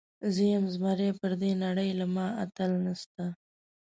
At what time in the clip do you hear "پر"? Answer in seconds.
1.19-1.31